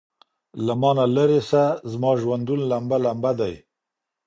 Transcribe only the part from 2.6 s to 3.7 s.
لمبه ،لمبه دی.......